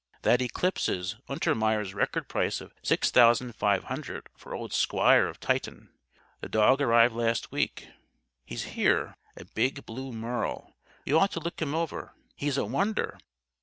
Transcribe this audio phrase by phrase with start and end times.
[0.23, 5.89] That eclipses Untermeyer's record price of $6500 for old Squire of Tytton.
[6.39, 7.87] The dog arrived last week.
[8.43, 9.15] He's here.
[9.37, 10.75] A big Blue Merle.
[11.05, 12.15] You ought to look him over.
[12.35, 13.19] He's a wonder.